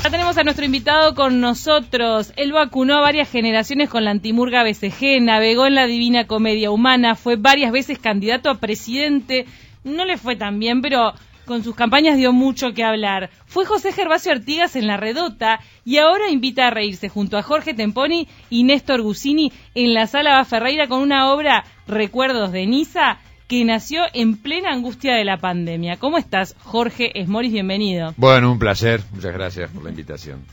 [0.00, 2.32] Ya tenemos a nuestro invitado con nosotros.
[2.36, 7.16] Él vacunó a varias generaciones con la antimurga BCG, navegó en la divina comedia humana,
[7.16, 9.46] fue varias veces candidato a presidente.
[9.82, 11.14] No le fue tan bien, pero
[11.46, 13.30] con sus campañas dio mucho que hablar.
[13.46, 17.74] Fue José Gervasio Artigas en La Redota y ahora invita a reírse junto a Jorge
[17.74, 23.18] Temponi y Néstor Gusini en la Sala Ferreira con una obra Recuerdos de Niza
[23.48, 25.96] que nació en plena angustia de la pandemia.
[25.96, 27.50] ¿Cómo estás, Jorge Esmoris?
[27.50, 28.12] Bienvenido.
[28.18, 29.00] Bueno, un placer.
[29.12, 30.44] Muchas gracias por la invitación.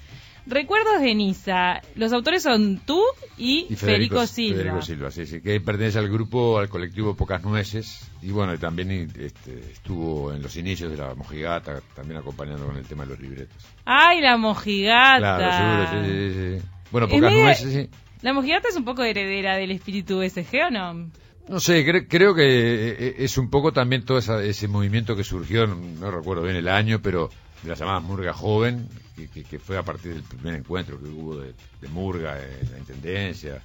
[0.48, 1.82] Recuerdos de Niza.
[1.96, 3.02] Los autores son tú
[3.38, 4.58] y, Federico, Silva.
[4.58, 8.10] Federico Silva, sí, sí, que pertenece al grupo, al colectivo Pocas Nueces.
[8.22, 12.86] Y bueno, también este, estuvo en los inicios de la mojigata, también acompañando con el
[12.86, 13.58] tema de los libretos.
[13.84, 15.18] ¡Ay, la mojigata!
[15.18, 16.68] Claro, seguro, sí, sí, sí.
[16.92, 17.90] Bueno, Pocas Nueces, sí.
[18.22, 21.10] ¿La mojigata es un poco heredera del espíritu SG o no?
[21.48, 25.68] No sé, creo que eh, eh, es un poco también todo ese movimiento que surgió,
[25.68, 27.30] no, recuerdo bien el año, pero
[27.62, 28.90] de la llamada Murga Joven,
[29.34, 31.54] que, fue a partir del primer encuentro que hubo de,
[31.90, 33.62] Murga en la Intendencia,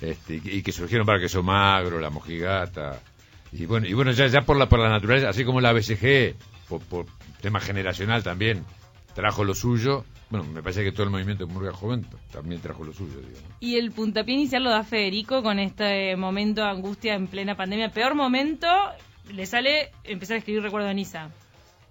[0.00, 3.00] este, y, que surgieron para que son magro, la mojigata,
[3.50, 6.34] y bueno, y bueno ya, ya por, la, por la naturaleza, así como la BCG,
[6.68, 7.06] por
[7.40, 8.62] tema generacional también,
[9.16, 12.84] trajo lo suyo, bueno, me parece que todo el movimiento de Murga Joven también trajo
[12.84, 13.14] lo suyo.
[13.60, 17.90] Y el puntapié inicial lo da Federico con este momento de angustia en plena pandemia.
[17.90, 18.68] Peor momento,
[19.32, 21.30] le sale empezar a escribir Recuerdo de Niza.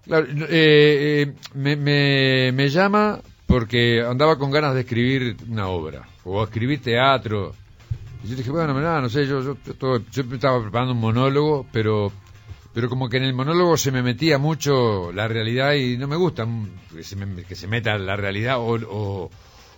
[0.03, 6.43] Claro, eh, eh, me, me, llama porque andaba con ganas de escribir una obra o
[6.43, 7.53] escribir teatro.
[8.23, 9.57] Y yo dije, bueno, no sé, yo, yo,
[10.11, 12.11] yo estaba preparando un monólogo, pero
[12.75, 16.17] pero como que en el monólogo se me metía mucho la realidad y no me
[16.17, 16.45] gusta
[16.93, 17.15] que se,
[17.47, 19.29] que se meta la realidad o,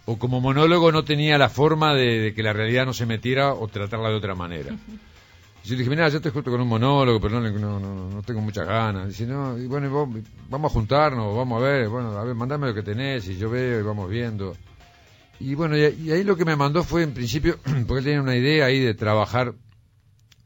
[0.03, 3.67] o, como monólogo no tenía la forma de, que la realidad no se metiera o
[3.67, 4.75] tratarla de otra manera.
[5.63, 8.65] Yo dije, mira, yo te escucho con un monólogo, pero no, no, no, tengo muchas
[8.65, 9.09] ganas.
[9.09, 10.09] Dice, no, y bueno,
[10.49, 13.51] vamos a juntarnos, vamos a ver, bueno, a ver, mandame lo que tenés y yo
[13.51, 14.55] veo y vamos viendo.
[15.39, 18.35] Y bueno, y, ahí lo que me mandó fue en principio, porque él tenía una
[18.35, 19.53] idea ahí de trabajar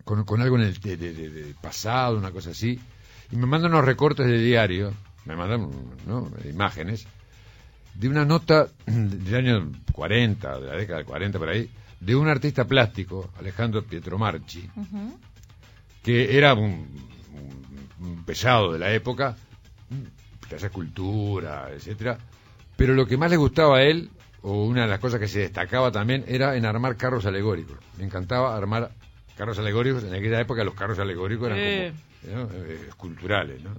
[0.03, 2.79] con, algo en el de, pasado, una cosa así,
[3.31, 4.93] y me mandan unos recortes de diario,
[5.25, 5.69] me mandan
[6.45, 7.07] imágenes,
[7.93, 11.69] de una nota del año 40, de la década del 40 por ahí,
[11.99, 14.69] de un artista plástico, Alejandro Pietromarchi,
[16.01, 16.87] que era un,
[18.25, 19.35] pesado de la época,
[20.49, 22.17] que hace cultura, etcétera,
[22.75, 24.09] pero lo que más le gustaba a él,
[24.41, 27.77] o una de las cosas que se destacaba también, era en armar carros alegóricos.
[27.99, 28.91] Me encantaba armar
[29.41, 33.71] carros alegóricos, en aquella época los carros alegóricos eran como eh, esculturales, ¿no?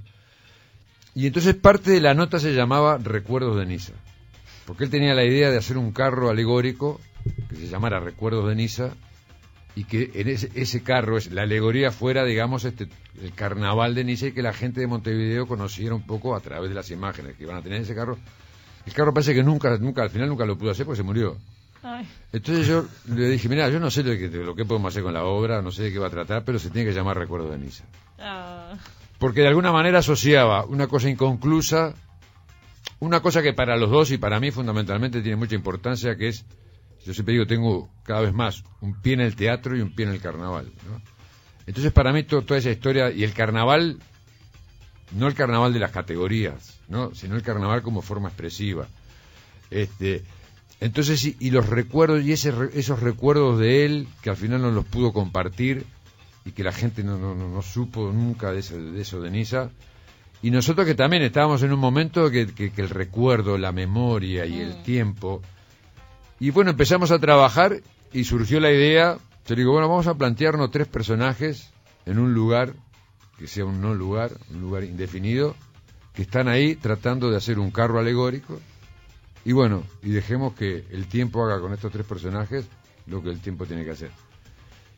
[1.15, 3.93] Y entonces parte de la nota se llamaba Recuerdos de Niza,
[4.67, 7.01] porque él tenía la idea de hacer un carro alegórico
[7.49, 8.91] que se llamara Recuerdos de Niza
[9.77, 12.89] y que en ese, ese carro, es, la alegoría fuera, digamos, este,
[13.22, 16.71] el carnaval de Niza y que la gente de Montevideo conociera un poco a través
[16.71, 18.19] de las imágenes que iban a tener en ese carro.
[18.84, 21.37] El carro parece que nunca, nunca, al final nunca lo pudo hacer porque se murió.
[22.32, 25.12] Entonces yo le dije, mira, yo no sé lo que, lo que podemos hacer con
[25.12, 27.50] la obra, no sé de qué va a tratar, pero se tiene que llamar Recuerdo
[27.50, 27.84] de Nisa.
[28.19, 28.75] Ah.
[29.19, 31.94] Porque de alguna manera asociaba una cosa inconclusa,
[33.00, 36.44] una cosa que para los dos y para mí fundamentalmente tiene mucha importancia, que es,
[37.04, 40.06] yo siempre digo, tengo cada vez más un pie en el teatro y un pie
[40.06, 40.71] en el carnaval.
[41.66, 43.98] Entonces para mí toda esa historia, y el carnaval,
[45.16, 47.15] no el carnaval de las categorías, ¿no?
[47.15, 48.87] sino el carnaval como forma expresiva.
[49.71, 50.22] Este,
[50.82, 54.84] entonces, y, los recuerdos, y ese, esos recuerdos de él, que al final no los
[54.84, 55.87] pudo compartir
[56.44, 59.71] y que la gente no, no, no supo nunca de eso, de eso de Nisa.
[60.42, 64.59] Y nosotros que también estábamos en un momento que, que, el recuerdo, la memoria y
[64.59, 64.82] el mm.
[64.82, 65.41] tiempo.
[66.41, 67.81] Y bueno, empezamos a trabajar
[68.12, 71.71] y surgió la idea, yo digo, bueno, vamos a plantearnos tres personajes
[72.06, 72.72] en un lugar,
[73.38, 75.54] que sea un no lugar, un lugar indefinido,
[76.12, 78.59] que están ahí tratando de hacer un carro alegórico
[79.44, 82.66] y bueno, y dejemos que el tiempo haga con estos tres personajes
[83.06, 84.10] lo que el tiempo tiene que hacer.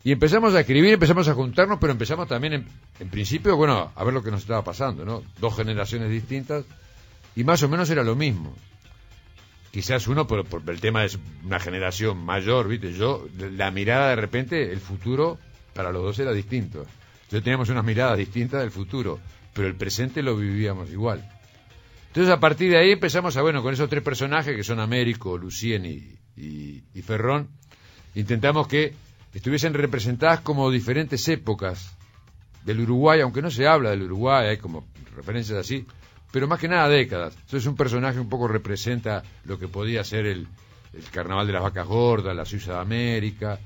[0.03, 2.67] Y empezamos a escribir, empezamos a juntarnos, pero empezamos también,
[3.01, 5.23] en, principio, bueno, a ver lo que nos estaba pasando, ¿no?
[5.41, 6.67] Dos generaciones distintas,
[7.35, 8.55] y más o menos era lo mismo.
[9.71, 12.93] Quizás uno por, por el tema de una generación mayor, ¿viste?
[12.93, 15.39] Yo, la mirada de repente, el futuro
[15.73, 16.85] para los dos era distinto.
[17.31, 19.19] Yo teníamos unas miradas distintas del futuro,
[19.55, 21.34] pero el presente lo vivíamos igual.
[22.15, 25.37] Entonces a partir de ahí empezamos a, bueno, con esos tres personajes que son Américo,
[25.37, 27.49] Lucien y, Ferrón,
[28.15, 28.95] intentamos que
[29.33, 31.93] estuviesen representadas como diferentes épocas
[32.65, 35.85] del Uruguay, aunque no se habla del Uruguay, hay como referencias así,
[36.31, 37.35] pero más que nada décadas.
[37.35, 40.47] Entonces un personaje un poco representa lo que podía ser el,
[40.93, 43.59] el Carnaval de las Vacas Gordas, la Suiza de América,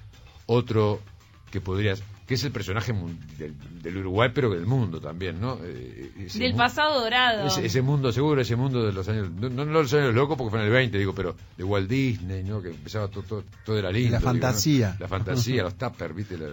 [0.47, 1.03] otro
[1.51, 1.97] que podría
[2.29, 2.93] que es el personaje
[3.39, 5.59] del, del Uruguay, pero del mundo también, ¿no?
[5.65, 7.47] Eh, ese Del pasado dorado.
[7.47, 10.51] Ese, ese mundo seguro, ese mundo de los años, no, no los años locos porque
[10.51, 12.61] fue en el 20, digo, pero de Walt Disney, ¿no?
[12.61, 14.11] Que empezaba todo, todo, todo era lindo.
[14.13, 14.39] la digo, ¿no?
[14.41, 14.95] fantasía.
[15.01, 16.37] La fantasía, los tuppers, ¿viste?
[16.37, 16.49] La-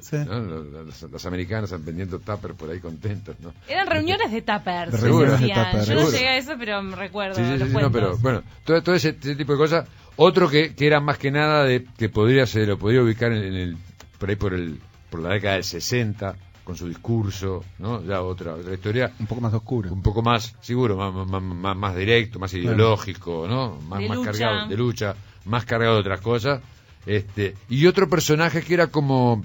[1.12, 3.54] los americanos están vendiendo tuppers por ahí contentos, ¿no?
[3.68, 4.94] Eran reuniones de tuppers.
[4.94, 5.66] De se reuniones de decían.
[5.72, 5.88] tuppers.
[5.90, 7.36] Yo no llegué a eso, pero me recuerdo.
[7.36, 9.88] Sí, sí, sí, los sí, no, pero bueno, todo, todo ese, ese tipo de cosas.
[10.16, 13.44] Otro que, que era más que nada de que podría ser, lo podría ubicar en,
[13.44, 13.78] en el,
[14.18, 14.80] por ahí por el,
[15.16, 16.36] por la década del 60,
[16.66, 18.04] con su discurso, ¿no?
[18.04, 19.94] Ya otra, otra historia, Un poco más oscuro.
[19.94, 23.80] un poco más, seguro, más, más, más, más directo, más ideológico, ¿no?
[23.88, 24.32] Más, De más lucha.
[24.32, 25.16] cargado de lucha,
[25.46, 26.62] más cargado de otras cosas.
[27.06, 29.44] Este, y otro personaje que era como,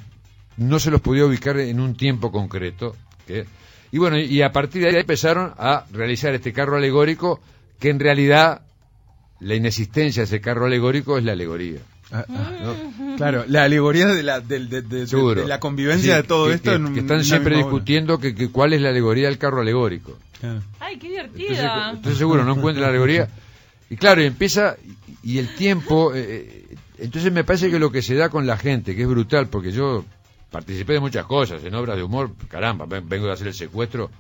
[0.57, 2.97] no se los podía ubicar en un tiempo concreto,
[3.27, 3.47] que,
[3.93, 7.41] y bueno, y a partir de ahí empezaron a realizar este carro alegórico,
[7.79, 8.63] que en realidad
[9.41, 11.79] la inexistencia de ese carro alegórico es la alegoría.
[12.12, 12.51] Ah, ah.
[12.99, 13.17] ¿no?
[13.17, 15.43] Claro, la alegoría de la, del- de, de- de- Seguro.
[15.43, 16.71] de la convivencia Sí, de todo que- esto.
[16.71, 19.61] que, en un- que están siempre discutiendo que, que cuál es la alegoría del carro
[19.61, 20.19] alegórico.
[20.41, 20.61] Claro.
[20.81, 21.91] Ay, qué Entonces, divertida.
[21.91, 23.29] entonces seguro no encuentra la alegoría.
[23.89, 24.77] Y claro, empieza,
[25.23, 28.47] y, y el tiempo, eh, eh, entonces me parece que lo que se da con
[28.47, 30.05] la gente, que es brutal, porque yo
[30.51, 34.11] participé de muchas cosas, en obras de humor, caramba, ven- vengo de hacer el secuestro,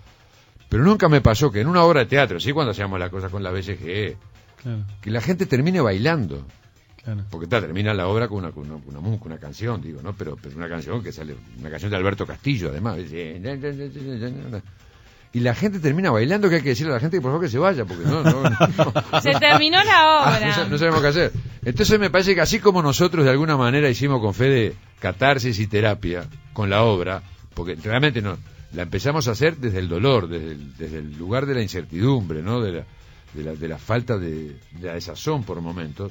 [0.68, 3.30] pero nunca me pasó que en una obra de teatro, sí cuando hacíamos las cosas
[3.32, 4.16] con la BCG,
[4.62, 6.46] Claro, que la gente termine bailando.
[7.04, 7.24] Claro.
[7.30, 10.12] Porque está, termina la obra con una, con una, con una, una canción, digo, ¿no?
[10.14, 12.98] Pero, pero una canción que sale, una canción de Alberto Castillo, además.
[15.32, 17.44] Y la gente termina bailando, que hay que decirle a la gente que por favor
[17.44, 19.20] que se vaya, porque no, no, no.
[19.22, 19.92] Se terminó la
[20.24, 20.66] Ah, obra.
[20.68, 21.32] no sabemos qué hacer.
[21.64, 25.68] Entonces me parece que así como nosotros de alguna manera hicimos con Fede catarsis y
[25.68, 27.22] terapia con la obra,
[27.54, 28.38] porque realmente no,
[28.72, 32.42] la empezamos a hacer desde el dolor, desde el, desde el lugar de la incertidumbre,
[32.42, 32.60] ¿no?
[32.60, 32.84] De la,
[33.34, 36.10] de la, de la falta de, de la desazón por momentos.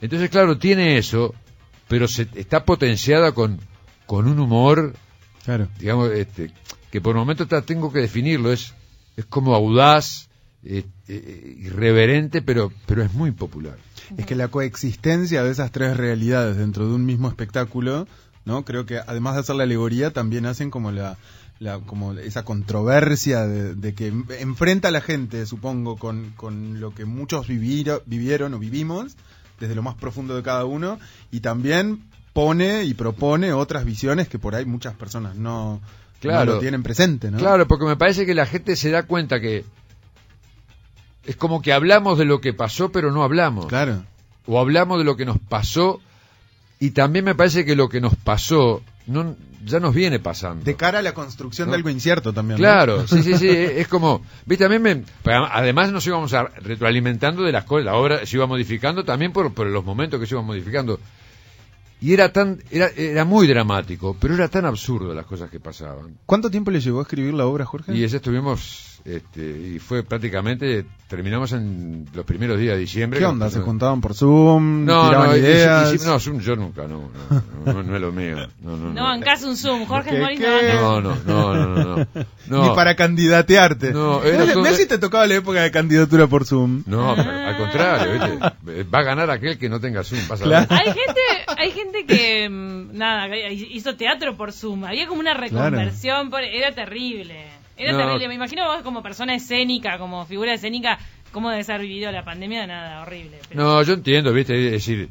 [0.00, 1.34] Entonces, claro, tiene eso,
[1.88, 3.58] pero se, está potenciada con,
[4.06, 4.94] con un humor
[5.44, 5.68] Claro.
[5.78, 6.50] digamos, este,
[6.90, 8.74] que por momentos ta- tengo que definirlo, es,
[9.16, 10.28] es como audaz,
[10.62, 13.76] eh, eh, irreverente, pero, pero es muy popular.
[14.16, 18.06] Es que la coexistencia de esas tres realidades dentro de un mismo espectáculo,
[18.44, 18.64] ¿no?
[18.64, 21.16] Creo que además de hacer la alegoría, también hacen como la,
[21.58, 26.80] la como esa controversia de, de que en- enfrenta a la gente, supongo, con, con
[26.80, 29.16] lo que muchos viviro- vivieron o vivimos,
[29.60, 30.98] desde lo más profundo de cada uno,
[31.30, 32.02] y también
[32.32, 35.80] pone y propone otras visiones que por ahí muchas personas no,
[36.20, 36.46] Claro.
[36.46, 37.38] no lo tienen presente, ¿no?
[37.38, 39.64] Claro, porque me parece que la gente se da cuenta que
[41.24, 43.66] es como que hablamos de lo que pasó, pero no hablamos.
[43.66, 44.02] Claro.
[44.46, 46.00] O hablamos de lo que nos pasó,
[46.78, 50.64] y también me parece que lo que nos pasó no, ya nos viene pasando.
[50.64, 51.72] De cara a la construcción ¿No?
[51.72, 52.58] de algo incierto también.
[52.58, 52.62] ¿no?
[52.62, 57.52] Claro, sí, sí, sí, es como, viste, mí me, además nos íbamos a retroalimentando de
[57.52, 60.46] las cosas, la obra se iba modificando también por, por los momentos que se iban
[60.46, 60.98] modificando.
[62.00, 66.16] Y era tan, era, era muy dramático, pero era tan absurdo las cosas que pasaban.
[66.24, 67.94] ¿Cuánto tiempo le llevó a escribir la obra, Jorge?
[67.94, 69.40] Y ese estuvimos, este,
[69.74, 73.18] y fue prácticamente, terminamos en los primeros días de diciembre.
[73.18, 73.46] ¿Qué onda?
[73.50, 74.84] ¿Se pusimos- juntaban por Zoom?
[74.84, 75.94] No, tiraban no, y- y- ideas?
[75.94, 77.10] y- no, Zoom yo nunca, no,
[77.64, 78.36] no, no, no es lo mío.
[78.62, 79.86] No, no, No, en casa un Zoom.
[79.86, 80.72] Jorge ¿Qué- Moris qué?
[80.74, 82.06] no, no, no, no, no, no,
[82.46, 82.62] no.
[82.68, 83.92] Ni para candidatearte.
[83.92, 86.82] No, mirá si te tocaba la época de candidatura por Zoom.
[86.86, 88.82] No, pero al contrario, ¿viste?
[88.84, 90.20] Va a ganar aquel que no tenga Zoom.
[90.28, 90.66] Pasa Claro.
[90.70, 91.20] Hay gente,
[91.58, 94.84] hay gente que mm, nada, hizo teatro por Zoom.
[94.84, 97.46] Había como una reconversión, por- era terrible.
[97.80, 97.98] Era No.
[97.98, 98.28] terrible.
[98.28, 100.98] Me imagino vos como persona escénica, como figura escénica,
[101.32, 103.38] cómo debes haber vivido la pandemia, nada, horrible.
[103.48, 104.54] Pero- No, yo entiendo, ¿viste?
[104.66, 105.08] Es decir,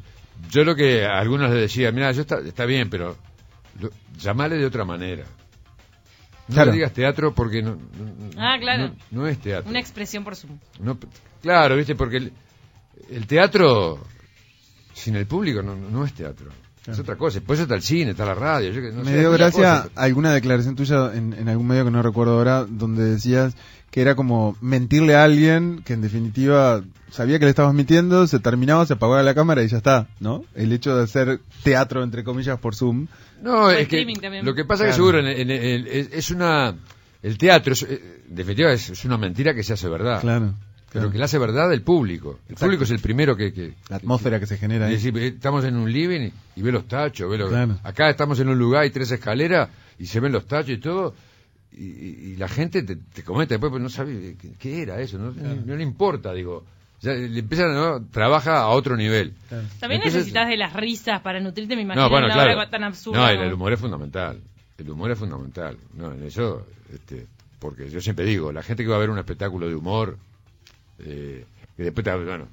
[0.51, 3.17] yo lo que a algunos les decía, mira, yo está, está bien, pero
[3.79, 5.25] lo, llamale de otra manera.
[6.47, 6.71] No Claro.
[6.71, 8.87] digas teatro porque no, no- Ah, claro.
[9.11, 9.69] no, no es teatro.
[9.69, 10.57] Una expresión por Zoom.
[10.79, 10.97] No,
[11.41, 11.95] claro, ¿viste?
[11.95, 12.33] Porque el,
[13.11, 13.99] el teatro
[14.93, 16.49] sin el público no, no es teatro.
[16.91, 17.39] Es otra cosa.
[17.39, 18.71] Después está el cine, está la radio.
[18.71, 21.91] yo que- no Me sé, dio gracia alguna declaración tuya en, en algún medio que
[21.91, 23.55] no recuerdo ahora, donde decías
[23.91, 28.39] que era como mentirle a alguien que en definitiva sabía que le estabas mintiendo, se
[28.39, 30.43] terminaba, se apagaba la cámara y ya está, ¿no?
[30.53, 33.07] El hecho de hacer teatro, entre comillas, por Zoom.
[33.41, 34.45] No, O es que también.
[34.45, 35.11] lo que pasa es que Claro.
[35.17, 36.75] seguro en- en- en- es, es una
[37.23, 40.53] el teatro es, eh, en definitiva es, es una mentira que se hace verdad, Claro.
[40.91, 42.39] Pero que la hace verdad el público.
[42.47, 42.65] El Exacto.
[42.65, 45.11] público es el primero que, que La atmósfera que se genera es ahí.
[45.11, 46.21] decir, eh, estamos en un living
[46.55, 47.77] y, y ve los tachos, ve lo- Claro.
[47.83, 49.69] acá estamos en un lugar hay tres escaleras
[49.99, 51.13] y se ven los tachos y todo.
[51.71, 54.99] Y, y- y la gente te, te comenta después, pues no sabe qué, qué era
[54.99, 56.65] eso, no, no- no le importa, digo.
[57.01, 58.03] Ya le empiezan, ¿no?
[58.07, 59.33] Trabaja a otro nivel.
[59.47, 59.63] Claro.
[59.79, 63.19] También Entonces- necesitas de las risas para nutrirte, me imagino, No, bueno, una tan absurda.
[63.19, 64.41] No, el, el humor es fundamental.
[64.77, 65.77] El humor es fundamental.
[65.93, 67.25] No, en eso, este,
[67.59, 70.17] porque yo siempre digo, la gente que va a ver un espectáculo de humor,
[70.99, 71.45] eh,
[71.77, 72.47] que después, te- bueno,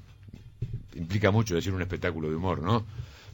[0.95, 2.85] implica mucho decir un espectáculo de humor, ¿no?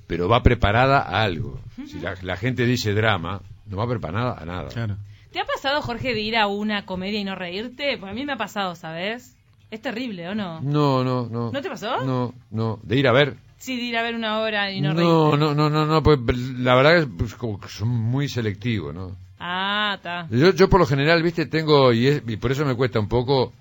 [0.07, 1.61] Pero va preparada a algo.
[1.87, 4.69] Si la, la gente dice drama, no va a haber para nada, a nada.
[4.69, 4.97] Claro.
[5.33, 7.97] ¿Te ha pasado, Jorge, de ir a una comedia y no reírte?
[7.99, 9.35] Porque a mí me ha pasado, ¿sabes?
[9.71, 10.61] Es terrible, ¿o no?
[10.61, 11.51] No, no, no.
[11.53, 12.05] ¿No te pasó?
[12.05, 12.79] No, no.
[12.83, 13.37] De ir a ver.
[13.57, 15.39] Sí, de ir a ver una obra y no, No, reírte.
[15.39, 16.19] no, no, no, no, pues
[16.59, 19.17] la verdad es pues, como que son muy selectivos, ¿no?
[19.39, 20.27] Ah, está.
[20.31, 23.09] Yo, yo por lo general, viste, tengo, y, es- y por eso me cuesta un
[23.09, 23.53] poco,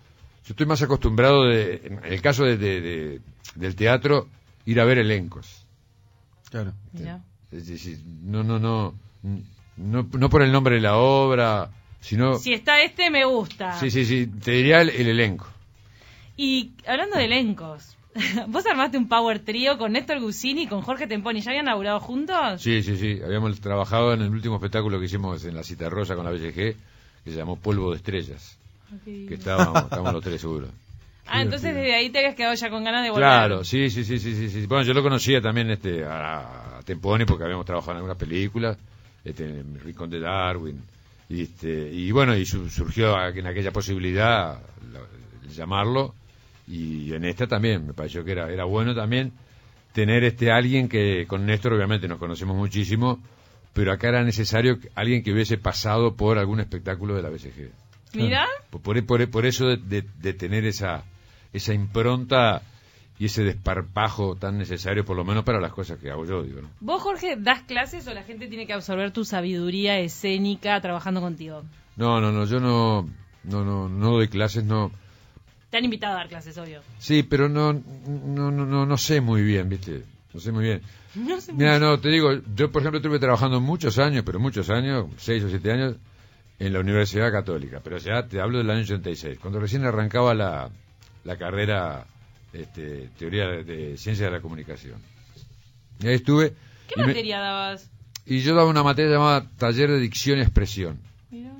[0.45, 3.21] yo estoy más acostumbrado, de, en el caso de, de- de-
[3.55, 4.27] del teatro,
[4.65, 5.65] ir a ver elencos.
[6.49, 6.73] Claro.
[6.93, 7.21] Mira.
[7.51, 8.93] Es decir, no, no, no,
[9.77, 11.69] no, no por el nombre de la obra,
[11.99, 12.35] sino...
[12.35, 13.73] Si está este, me gusta.
[13.79, 15.47] Sí, sí, sí, te diría el, el elenco.
[16.37, 17.97] Y hablando de elencos,
[18.47, 21.41] ¿vos armaste un power trío con Néstor Gusini y con Jorge Temponi?
[21.41, 22.61] ¿Ya habían laburado juntos?
[22.61, 26.15] Sí, sí, sí, habíamos trabajado en el último espectáculo que hicimos en la Cita Rosa
[26.15, 28.57] con la BGG, que se llamó Polvo de Estrellas,
[29.27, 30.69] que estábamos, estábamos los tres seguros.
[31.27, 33.25] Ah, entonces desde ahí te habías quedado ya con ganas de volver.
[33.27, 34.65] Claro, sí, sí, sí, sí, sí.
[34.67, 38.77] Bueno, yo lo conocía también este a, a Temponi porque habíamos trabajado en algunas películas,
[39.23, 40.81] este, en el Rincón de Darwin,
[41.29, 44.59] y, este, y bueno, y su- surgió en aquella posibilidad
[44.91, 44.99] la-
[45.47, 46.13] el llamarlo,
[46.67, 49.31] y en esta también, me pareció que era, era bueno también
[49.93, 53.19] tener este alguien que con Néstor obviamente nos conocemos muchísimo,
[53.73, 57.69] pero acá era necesario alguien que hubiese pasado por algún espectáculo de la BCG.
[58.13, 61.03] Mira, Por, por, por- eso de, de- de tener esa,
[61.53, 62.61] esa impronta
[63.19, 66.61] y ese desparpajo tan necesario, por lo menos para las cosas que hago yo, digo,
[66.61, 66.69] ¿no?
[66.79, 71.63] ¿vos, Jorge, das clases o la gente tiene que absorber tu sabiduría escénica trabajando contigo?
[71.97, 73.07] No, no, no, yo no,
[73.43, 74.91] no, no, no doy clases, no.
[75.69, 76.81] Te han invitado a dar clases, obvio.
[76.99, 80.03] Sí, pero no, no, no, no, no sé muy bien, ¿viste?
[80.33, 80.81] No sé muy bien.
[81.15, 84.69] No sé Mira, no, te digo, yo por ejemplo estuve trabajando muchos años, pero muchos
[84.69, 85.95] años, seis o siete años,
[86.65, 90.69] en la Universidad Católica, pero ya te hablo del año 86, cuando recién arrancaba la,
[91.23, 92.05] la carrera
[92.53, 94.99] este, Teoría de, de Ciencia de la Comunicación.
[95.99, 96.53] Y ahí estuve.
[96.87, 97.89] ¿Qué y, me- materia dabas?
[98.27, 100.99] y yo daba una materia llamada Taller de Dicción y Expresión.
[101.31, 101.51] Mira.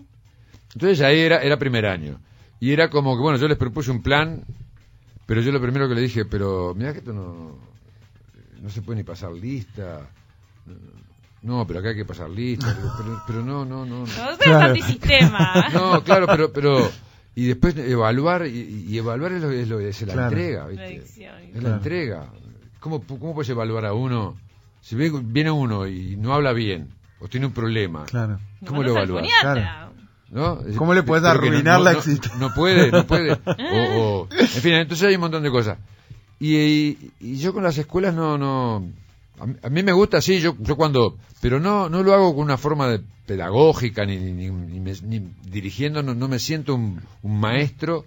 [0.74, 2.20] Entonces ahí era, era primer año.
[2.60, 4.44] Y era como que, bueno, yo les propuse un plan,
[5.26, 7.58] pero yo lo primero que le dije, pero mira que esto no,
[8.62, 10.08] no se puede ni pasar lista.
[10.68, 10.76] No,
[11.68, 12.74] pero acá hay que pasar lista.
[12.78, 14.06] Pero, pero, pero no, no, no.
[14.06, 14.38] No no.
[14.38, 14.68] Claro.
[14.68, 15.66] antisistema.
[15.74, 16.92] No, claro, pero, pero
[17.36, 20.28] y después evaluar y, y evaluar es, lo, es, lo- es la Claro.
[20.30, 20.96] entrega, ¿viste?
[21.56, 22.28] Es la entrega.
[22.80, 24.36] ¿Cómo, ¿Cómo puedes evaluar a uno?
[24.82, 28.40] Si viene uno y no habla bien o tiene un problema, Claro.
[28.66, 29.28] ¿cómo No, lo no evalúas?
[30.32, 30.60] ¿no?
[30.78, 32.40] ¿Cómo le puedes arruinar no, la no, existencia?
[32.40, 33.34] No puede, no puede.
[33.46, 35.78] O, o- en fin, entonces hay un montón de cosas.
[36.40, 38.88] Y, y- y yo con las escuelas no, no,
[39.42, 42.34] a mí, a mí me gusta, sí, yo, yo cuando, pero no, no lo hago
[42.36, 45.20] con una forma de pedagógica ni, ni, ni- ni me- ni
[45.50, 48.06] dirigiendo, no, no me siento un, un maestro,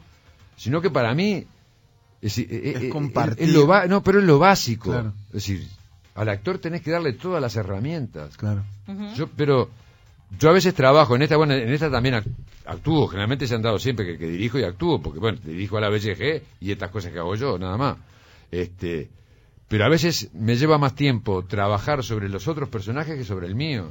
[0.57, 1.45] sino que para mí
[2.23, 3.45] es, eh, Es eh, compartir.
[3.49, 4.91] es lo ba- no, pero es lo básico.
[4.91, 5.13] Claro.
[5.29, 5.67] Es decir,
[6.15, 8.37] al actor tenés que darle todas las herramientas.
[8.37, 8.63] Claro.
[9.17, 9.69] Yo, pero
[10.39, 12.25] yo a veces trabajo en esta, bueno, en esta también ac-
[12.67, 15.81] actúo, generalmente se han dado siempre que, que dirijo y actúo, porque bueno, dirijo a
[15.81, 17.97] la BCG y estas cosas que hago yo, nada más.
[18.51, 19.09] Este,
[19.75, 23.57] pero a veces me lleva más tiempo trabajar sobre los otros personajes que sobre el
[23.57, 23.91] mío.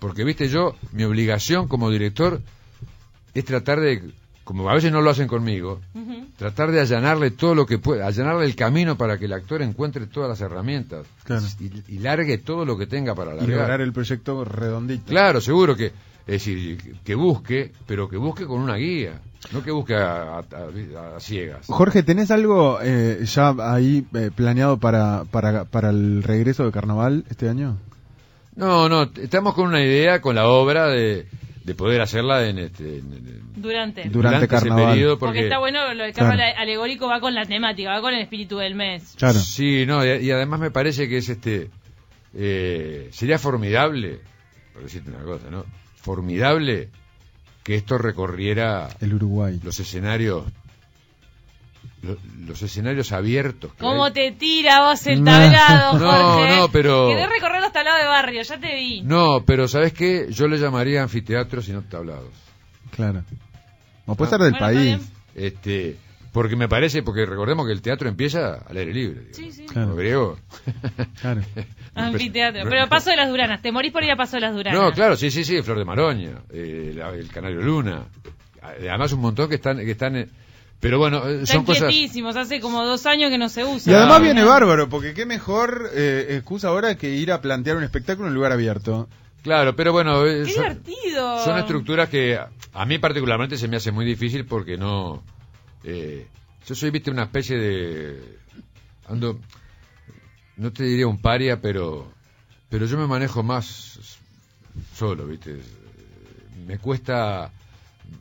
[0.00, 2.40] Porque, viste, yo, mi obligación como director
[3.34, 4.02] es tratar de,
[4.42, 5.80] como a veces no lo hacen conmigo,
[6.36, 10.08] tratar de allanarle todo lo que pueda, allanarle el camino para que el actor encuentre
[10.08, 11.46] todas las herramientas Claro.
[11.60, 13.58] y, y largue todo lo que tenga para Y largar.
[13.60, 15.04] lograr el proyecto redondito.
[15.06, 15.92] Claro, seguro que, es
[16.26, 19.20] decir, que busque, pero que busque con una guía,
[19.52, 21.66] no que busque a, a- a- a ciegas.
[21.66, 27.24] Jorge, ¿tenés algo eh, ya ahí eh, planeado para, para, para el regreso de carnaval
[27.30, 27.76] este año?
[28.56, 31.26] No, no, estamos con una idea, con la obra de,
[31.64, 34.08] de poder hacerla en este en- en- Durante.
[34.08, 34.92] Durante ese carnaval.
[34.94, 36.58] periodo, Porque, porque, está bueno, lo del carnaval Claro.
[36.60, 39.14] alegórico va con la temática, va con el espíritu del mes.
[39.16, 39.38] Claro.
[39.38, 41.70] Sí, no, y, y además me parece que es este
[42.34, 44.20] eh, sería formidable,
[44.72, 45.64] por decirte una cosa, ¿no?
[45.96, 46.90] Formidable
[47.64, 49.58] que esto recorriera El Uruguay.
[49.64, 50.44] los escenarios
[52.02, 53.72] lo- los escenarios abiertos.
[53.78, 54.12] ¿Cómo hay.
[54.12, 55.30] te tira vos el No.
[55.32, 56.56] tablado, No, Jorge?
[56.56, 59.00] no, pero- Querés recorrer los tablados de barrio, ya te vi.
[59.02, 60.26] No, pero ¿sabes qué?
[60.30, 62.28] Yo le llamaría anfiteatros y no tablados.
[62.90, 63.24] Claro.
[64.06, 64.30] O puede Ah.
[64.32, 64.98] ser del Bueno, país.
[65.34, 65.96] Este,
[66.34, 69.20] porque me parece, porque recordemos que el teatro empieza al aire libre.
[69.20, 69.66] digo, Sí, sí.
[69.66, 69.96] Claro.
[71.20, 71.40] Claro.
[71.94, 72.62] Anfiteatro.
[72.68, 73.62] Pero paso de las Duranas.
[73.62, 74.78] Te morís por ir a paso de las Duranas.
[74.80, 78.02] No, claro, sí, sí, sí, Flor de Maroña, eh, la- el Canario Luna.
[78.60, 80.28] Además un montón que están, que están, eh,
[80.80, 81.88] pero bueno, eh, Están son cosas.
[81.92, 82.34] quietísimos.
[82.36, 83.92] Hace como dos años que no se usa.
[83.92, 84.22] Y además Ah.
[84.22, 88.30] viene bárbaro, porque qué mejor eh, excusa ahora que ir a plantear un espectáculo en
[88.32, 89.08] un lugar abierto.
[89.42, 91.44] Claro, pero bueno, eh, ¡Qué son, divertido!
[91.44, 95.22] son estructuras que a- a mí particularmente se me hace muy difícil porque no,
[95.84, 96.26] eh,
[96.66, 98.38] yo soy, viste, una especie de,
[99.08, 99.38] ando,
[100.56, 102.12] no te diría un paria, pero,
[102.70, 104.18] pero yo me manejo más
[104.94, 105.60] solo, ¿viste?
[106.66, 107.50] Me cuesta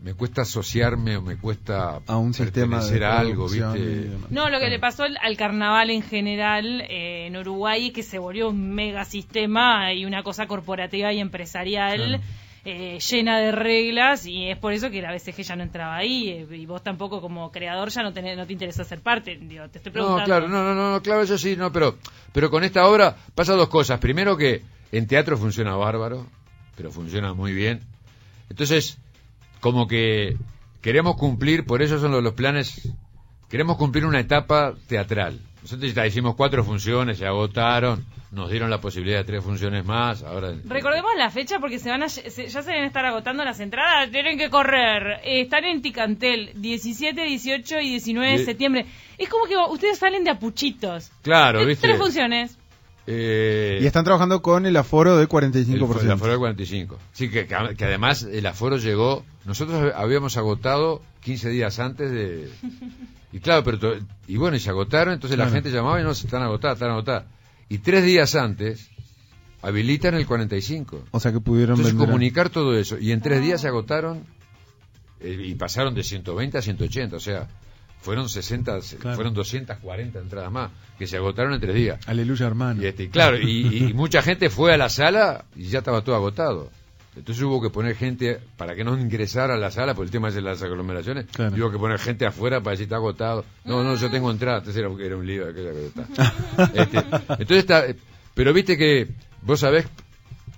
[0.01, 4.09] me cuesta asociarme o me cuesta A un sistema de pertenecer a algo, ¿viste?
[4.29, 8.03] No, lo que le pasó al, al carnaval en general eh, en Uruguay es que
[8.03, 12.23] se volvió un mega sistema y una cosa corporativa y empresarial Claro.
[12.65, 16.29] Eh, llena de reglas y es por eso que la BCG ya no entraba ahí
[16.29, 19.37] eh, y vos tampoco como creador ya no, tenés, no te interesa ser parte.
[19.41, 20.21] Digo, te estoy preguntando.
[20.21, 21.97] No, claro, no, no, no, no, claro, eso sí, no, pero,
[22.31, 23.99] pero con esta obra pasa dos cosas.
[23.99, 24.61] Primero que
[24.93, 26.25] en teatro funciona bárbaro,
[26.77, 27.81] pero funciona muy bien.
[28.49, 28.97] Entonces,
[29.59, 30.37] como que
[30.81, 32.89] queremos cumplir, por eso son los, los planes,
[33.49, 35.39] queremos cumplir una etapa teatral.
[35.63, 40.23] Nosotros ya hicimos cuatro funciones, se agotaron, nos dieron la posibilidad de tres funciones más,
[40.23, 40.53] ahora...
[40.65, 44.09] Recordemos la fecha porque se van a, se- ya se deben estar agotando las entradas,
[44.11, 45.19] tienen que correr.
[45.23, 48.85] Eh, están en Ticantel 17, 18 y 19 de septiembre.
[49.17, 51.11] Es como que ustedes salen de apuchitos.
[51.21, 51.87] Claro, Tres- ¿viste?
[51.87, 52.57] Tres funciones.
[53.05, 55.99] Eh, Y están trabajando con el aforo de 45%.
[55.99, 56.97] El, el aforo del 45.
[57.11, 59.25] Sí, que, que- que además el aforo llegó.
[59.45, 62.49] Nosotros habíamos agotado 15 días antes de.
[63.33, 63.79] Y claro, pero.
[63.79, 63.95] to-
[64.27, 67.25] Y bueno, y se agotaron, entonces la gente llamaba y no, están agotadas, están agotadas.
[67.73, 68.89] Y tres días antes
[69.61, 71.05] habilitan el 45.
[71.11, 72.07] O sea que pudieron Entonces vender.
[72.07, 72.97] comunicar todo eso.
[72.99, 74.23] Y en tres días se agotaron
[75.19, 77.15] eh, y pasaron de 120 a 180.
[77.15, 77.47] O sea,
[78.01, 79.15] fueron 60, se- Claro.
[79.15, 81.99] fueron 240 entradas más que se agotaron en tres días.
[82.07, 82.83] Aleluya, hermano.
[82.83, 86.15] Y, este, claro, y, y mucha gente fue a la sala y ya estaba todo
[86.15, 86.69] agotado.
[87.15, 90.31] Entonces hubo que poner gente para que no ingresara a la sala por el tema
[90.31, 91.25] de las aglomeraciones.
[91.27, 91.55] Claro.
[91.55, 93.45] Hubo que poner gente afuera para decir está agotado.
[93.65, 94.59] No, no, yo tengo entrada.
[94.59, 95.47] Entonces era, era un lío.
[95.49, 96.03] aquella que está.
[96.73, 97.85] Este, entonces está.
[97.87, 97.95] eh,
[98.33, 99.07] Pero viste que
[99.43, 99.87] vos sabés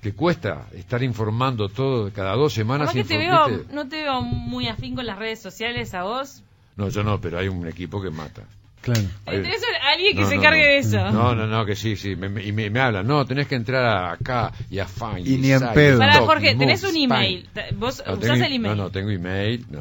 [0.02, 2.92] que cuesta estar informando todo cada dos semanas.
[2.94, 6.42] Que te veo, no te veo muy afín con las redes sociales a vos.
[6.78, 8.44] No, yo no, pero hay un equipo que mata.
[8.86, 9.02] Claro.
[9.26, 9.62] Tenés
[9.92, 10.66] alguien que No, se no, encargue no.
[10.68, 11.12] de eso.
[11.12, 12.16] No, no, no, que sí, sí.
[12.16, 15.26] Me, me- y me, me hablan, no, tenés que entrar acá y a Find.
[15.28, 15.98] Y ni en pedo.
[15.98, 17.50] Pará, Stock, Jorge, tenés un email.
[17.74, 18.78] ¿Vos No, usás tengo- el email?
[18.78, 19.66] No, no, tengo email.
[19.72, 19.80] No,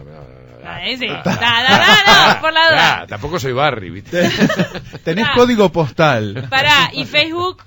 [0.66, 0.80] Ah.
[1.26, 3.00] Ah, por la duda.
[3.02, 4.30] ah, tampoco soy Barry, ¿viste?
[5.04, 5.32] Tenés Ah.
[5.34, 6.46] código postal.
[6.48, 7.62] Pará, ¿y Facebook?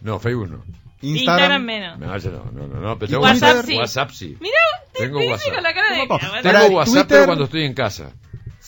[0.00, 0.64] No, Facebook no.
[1.02, 1.98] Instagram menos.
[1.98, 3.76] No, no, no, no, pero ¿Y tengo WhatsApp WhatsApp, sí?
[3.76, 4.36] WhatsApp sí.
[4.40, 4.54] Mirá,
[4.94, 5.54] te, Tengo WhatsApp.
[5.54, 6.06] con la cara de...
[6.08, 8.10] Ah, Tengo WhatsApp, pero cuando estoy en casa.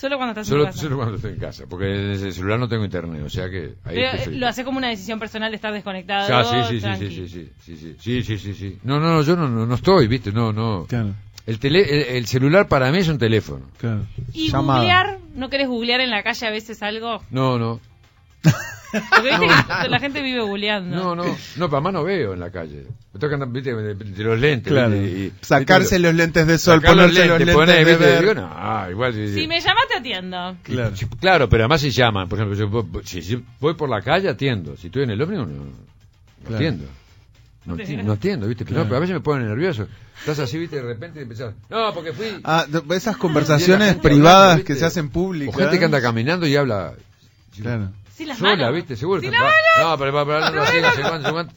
[0.04, 0.80] Solo cuando estás solo, en casa.
[0.82, 3.76] Solo cuando estoy en casa, porque en el celular no tengo internet, o sea que...
[3.84, 6.28] Ahí Pero, lo hace como una decisión personal de estar desconectado.
[6.30, 8.78] Ah, sí, sí, sí, sí, sí, sí, sí, sí, sí, sí.
[8.82, 10.84] No, no, yo no, no, no estoy, viste, no, no.
[10.86, 11.14] Claro.
[11.46, 13.64] El, tele, el, el, celular para mí es un teléfono.
[13.78, 14.04] Claro.
[14.34, 14.80] ¿Y Llamada.
[14.80, 15.18] googlear?
[15.36, 17.22] ¿No querés googlear en la calle a veces algo?
[17.30, 17.80] No, no.
[19.10, 20.96] Porque viste que la gente vive googleando.
[20.96, 21.24] No, no,
[21.56, 22.86] no, para más no veo en la calle.
[23.12, 24.72] Me toca andar, viste, de, los lentes.
[24.72, 24.90] Claro.
[24.90, 25.18] ¿viste?
[25.18, 28.04] Y- Sacarse los lentes de sol, los ponerse los lentes, lentes poner, de ¿viste?
[28.04, 28.20] ver.
[28.20, 29.14] Digo, no, igual.
[29.14, 29.34] sí, sí.
[29.34, 30.56] Si me llamas te atiendo.
[30.62, 30.92] Claro.
[31.20, 34.28] Claro, pero además si llaman, por ejemplo, yo voy- si, si voy por la calle
[34.28, 35.70] atiendo, si estoy en el ómnibus no, no
[36.42, 36.56] Claro.
[36.56, 36.84] atiendo.
[37.66, 38.64] No, ati- no atiendo, ¿viste?
[38.66, 38.84] Pero, Claro.
[38.84, 39.86] no, pero a veces me ponen nervioso.
[40.20, 40.76] Estás así, ¿viste?
[40.76, 42.26] De repente empezás, no, porque fui...
[42.44, 45.56] Ah, esas conversaciones privadas hablando, que se hacen O públicas.
[45.56, 46.92] gente que anda caminando y habla
[47.60, 47.90] Claro.
[48.20, 48.74] Las sola, manos.
[48.74, 48.96] ¿viste?
[48.96, 49.20] Seguro.
[49.20, 49.54] Que- las manos.
[49.78, 51.54] No, pero para hablar así, no sé cuánto, no cuánto.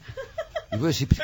[0.71, 1.17] Y vos decís...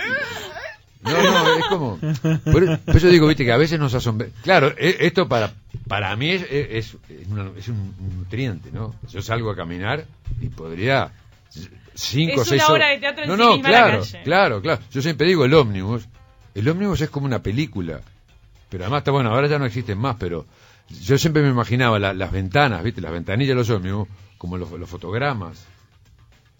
[1.02, 1.98] No, no, es como...
[1.98, 4.28] Por, por eso digo, viste, que a veces nos asombra...
[4.41, 5.52] Claro, e- esto para
[5.88, 8.96] para mí es, es, es una- es un nutriente, ¿no?
[9.10, 10.06] Yo salgo a caminar
[10.39, 11.12] y podría...
[11.96, 14.24] Cinco, Es seis una horas- de teatro en no, sí no, misma la claro, calle.
[14.24, 14.82] claro, claro.
[14.91, 16.08] Yo siempre digo el ómnibus.
[16.56, 18.00] El ómnibus es como una película.
[18.69, 20.46] Pero además está bueno, ahora ya no existen más, pero
[21.02, 23.02] yo siempre me imaginaba la- las ventanas, ¿viste?
[23.02, 24.08] Las ventanillas de los ómnibus,
[24.43, 25.63] como los, los fotogramas.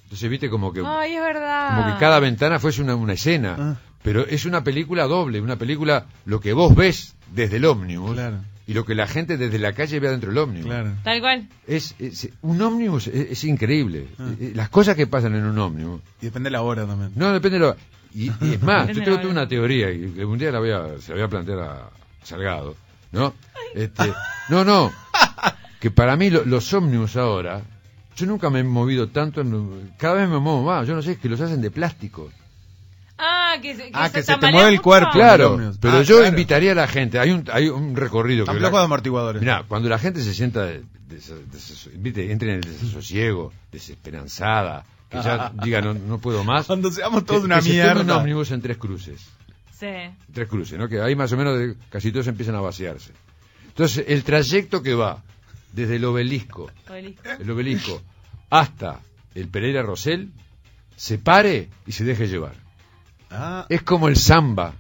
[0.04, 0.50] Entonces, ¿viste?
[0.50, 1.76] Como que, Ay, es verdad.
[1.76, 3.56] como que cada ventana fuese una, una escena.
[3.60, 3.76] Ah.
[4.04, 8.38] Pero es una película doble, una película, lo que vos ves desde el ómnibus Claro.
[8.68, 10.68] y lo que la gente desde la calle ve adentro del ómnibus.
[10.68, 10.92] Claro.
[11.04, 11.50] Tal cual.
[11.68, 14.08] Es, es- un ómnibus es, es increíble.
[14.18, 14.30] Ah.
[14.40, 17.12] Eh, Las cosas que pasan en un ómnibus Y depende de la hora también.
[17.16, 17.76] no, depende de lo...
[18.16, 19.30] Y, y es más, Depende yo tengo la hora.
[19.32, 21.90] una teoría y un día la voy a, se la voy a plantear a
[22.24, 22.78] Salgado,
[23.12, 23.34] ¿no?
[23.76, 24.14] Este,
[24.48, 24.90] no, no,
[25.82, 27.62] que para mí lo- los ómnibus ahora,
[28.16, 31.14] yo nunca me he movido tanto, en, cada vez me muevo más, yo no sé,
[31.14, 32.30] es que los hacen de plástico.
[33.18, 35.12] Ah, que, se- que Ah, se, que se te mueve el cuerpo.
[35.14, 35.78] Claro, ómnibus.
[35.80, 36.30] pero Ah, yo claro.
[36.30, 38.60] invitaría a la gente, hay un, hay un recorrido que...
[38.60, 39.42] la- de amortiguadores.
[39.42, 40.84] Mirá, cuando la gente se sienta, des-
[41.52, 47.22] des- entra en el desasosiego, desesperanzada, que ya diga no, no puedo más, Cuando seamos
[47.22, 48.18] que, todos una que se tome un mierda.
[48.18, 49.22] ómnibus en tres cruces.
[49.80, 49.88] Sí.
[50.34, 50.88] tres cruces, ¿no?
[50.88, 53.12] Que ahí más o menos de- casi todos empiezan a vaciarse.
[53.68, 55.22] Entonces, el trayecto que va
[55.74, 57.30] desde el obelisco, Obelisco.
[57.40, 58.02] el obelisco,
[58.50, 59.00] hasta
[59.36, 60.30] el Pereira Rosell,
[60.96, 62.54] se pare y se deje llevar.
[63.32, 64.74] Ah, Es como el samba.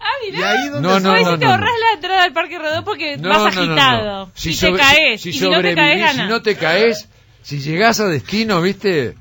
[0.00, 2.84] Ah, y ahí donde No, no, no, si te ahorras la entrada al Parque Rodó
[2.84, 3.72] porque No, vas no, no, no.
[3.72, 4.30] agitado.
[4.34, 5.20] Si, te sobre- caes.
[5.22, 7.08] si y si no te caes, si no te caes,
[7.42, 9.16] si llegás a destino, ¿viste?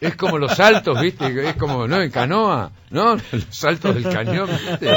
[0.00, 1.48] Es como los saltos, ¿viste?
[1.48, 2.00] Es como, ¿no?
[2.02, 3.16] En canoa, ¿no?
[3.32, 4.90] Los saltos del cañón, ¿viste?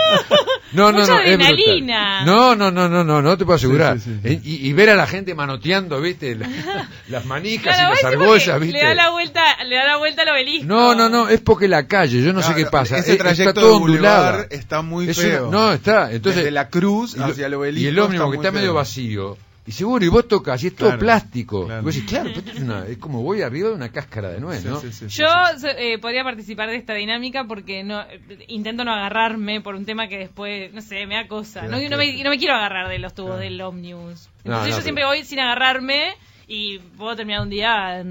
[0.74, 2.26] No, no, Mucha no, adrenalina.
[2.26, 4.00] No, no, no, no, no, no te puedo asegurar.
[4.00, 4.28] Sí, sí, sí.
[4.34, 6.36] Eh, Y, y ver a la gente manoteando, ¿viste?
[6.36, 6.48] La-
[7.10, 8.78] las manijas Claro, y las argollas, ¿viste?
[8.78, 10.66] Le da la vuelta, le da la vuelta al obelisco.
[10.68, 12.98] No, no, no, es porque la calle, yo no sé qué pasa.
[12.98, 14.46] Ese eh, trayecto está todo de ondulado.
[14.50, 15.48] está muy Es feo.
[15.50, 16.12] una- no, está.
[16.12, 17.86] Entonces, Desde la cruz hacia el obelisco.
[17.86, 19.38] Y el ómnibus que está medio vacío.
[19.68, 21.66] Y seguro, y vos tocas, y es todo Claro, plástico.
[21.66, 21.82] claro.
[21.82, 24.40] Y vos decís, claro, esto es, una- es como voy arriba de una cáscara de
[24.40, 24.80] nuez, Sí, ¿no?
[24.80, 25.28] sí, sí, sí, Yo
[25.78, 30.08] eh, podría participar de esta dinámica porque no eh, intento no agarrarme por un tema
[30.08, 31.64] que después, no sé, me da cosa.
[31.64, 33.44] No, no, me, no me quiero agarrar de los tubos Claro.
[33.44, 34.30] del ómnibus.
[34.46, 36.14] No, Entonces no, yo pero- siempre voy sin agarrarme
[36.50, 38.02] y puedo terminar un día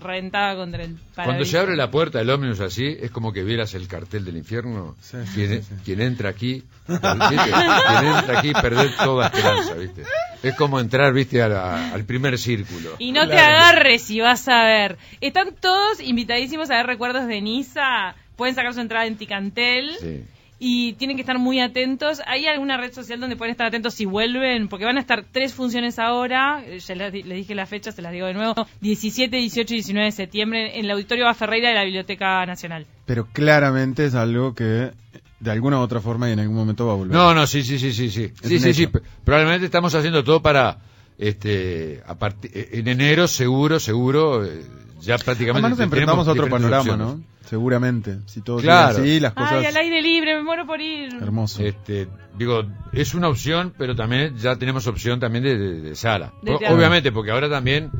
[0.00, 3.72] reventada contra el Cuando se abre la puerta del ómnibus así, es como que vieras
[3.74, 4.94] el cartel del infierno.
[5.00, 5.74] Sí, quien, sí, sí.
[5.84, 6.98] quien entra aquí, ¿viste?
[7.08, 10.02] quien entra aquí perder toda esperanza, ¿viste?
[10.42, 11.40] Es como entrar, ¿viste?
[11.42, 12.90] a la- al primer círculo.
[12.98, 14.98] Y no te agarres y vas a ver.
[15.22, 18.14] Están todos invitadísimos a ver recuerdos de Niza.
[18.36, 19.92] Pueden sacar su entrada en Ticantel.
[19.98, 20.22] Sí.
[20.58, 22.22] Y tienen que estar muy atentos.
[22.26, 24.68] ¿Hay alguna red social donde pueden estar atentos si vuelven?
[24.68, 26.62] Porque van a estar tres funciones ahora.
[26.66, 28.54] Eh, Ya les, di- les dije la fecha, se las digo de nuevo.
[28.80, 32.86] 17, 18 y 19 de septiembre en el Auditorio Ferreira de la Biblioteca Nacional.
[33.04, 34.92] Pero claramente es algo que
[35.40, 37.14] de alguna u otra forma y en algún momento va a volver.
[37.14, 38.32] No, no, sí, sí, sí, sí, sí.
[38.42, 38.88] Es Sí, sí,
[39.24, 40.78] Probablemente estamos haciendo todo para,
[41.18, 44.62] este, a eh, en enero, seguro, seguro, eh,
[45.00, 45.66] ya prácticamente.
[45.66, 47.06] Además nos enfrentamos a otro panorama, opciones.
[47.06, 47.22] ¿no?
[47.46, 48.18] Seguramente.
[48.26, 48.98] Si todo Claro.
[48.98, 49.52] así, las cosas...
[49.52, 51.14] Ay, al aire libre, me muero por ir.
[51.14, 51.62] Hermoso.
[51.62, 56.32] Este, digo, es una opción, pero también ya tenemos opción también de, de- de sala.
[56.42, 56.54] De.
[56.54, 57.90] Obviamente, porque ahora también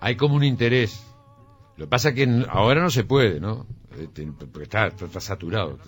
[0.00, 1.04] hay como un interés.
[1.76, 3.66] Lo que pasa es que ahora no se puede, ¿no?
[4.00, 5.78] Este, porque está, está, está saturado.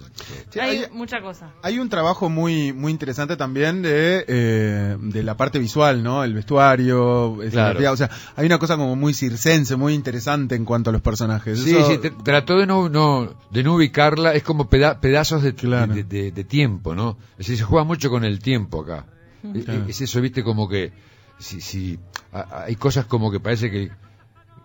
[0.51, 1.53] Sí, hay, hay- mucha cosa.
[1.63, 6.23] Hay un trabajo muy muy interesante también de, eh, de la parte visual, ¿no?
[6.25, 10.91] El vestuario, escenografía, o sea, hay una cosa como muy circense, muy interesante en cuanto
[10.91, 11.61] a los personajes.
[11.61, 15.43] Sí, Eso- sí, tr- trató de no, no, de no ubicarla, es como peda- pedazos
[15.43, 15.95] de, Claro.
[15.95, 17.17] de, de- de tiempo, ¿no?
[17.33, 19.07] Es decir, se juega mucho con el tiempo acá.
[19.55, 19.85] E- Claro.
[19.89, 20.93] Es eso, viste, como que
[21.39, 21.99] si, si
[22.33, 23.91] a- hay cosas como que parece que,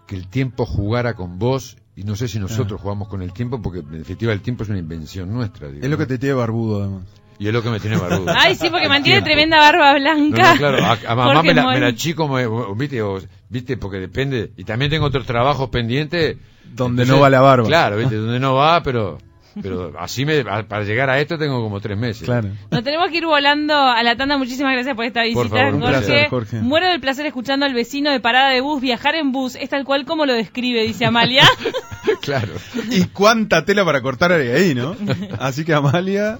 [0.07, 3.61] que el tiempo jugara con vos y no sé si nosotros jugamos con el tiempo
[3.61, 5.67] porque en definitiva el tiempo es una invención nuestra.
[5.69, 7.03] es lo que te tiene barbudo, además.
[7.39, 8.31] Y es lo que me tiene barbudo.
[8.37, 9.25] Ay, sí, porque mantiene tiempo.
[9.25, 10.51] tremenda barba blanca.
[10.53, 11.81] no, claro, a, a mamá me la, me Moll.
[11.81, 14.51] la chico, me- viste, o- viste, porque depende.
[14.57, 16.37] Y también tengo otros trabajos pendientes.
[16.73, 17.67] Donde no va la barba.
[17.67, 19.17] Claro, viste, donde no va, pero
[19.61, 22.23] pero así me, para llegar a esto tengo como tres meses.
[22.23, 22.49] Claro.
[22.69, 24.37] Nos tenemos que ir volando a la tanda.
[24.37, 25.97] Muchísimas gracias por esta visita, Por favor, un Jorge.
[25.97, 26.61] placer, Jorge.
[26.61, 28.81] Muero del placer escuchando al vecino de parada de bus.
[28.81, 31.43] Viajar en bus es tal cual como lo describe, dice Amalia.
[32.21, 32.53] claro.
[32.89, 34.95] Y cuánta tela para cortar ahí, ¿no?
[35.39, 36.39] Así que Amalia,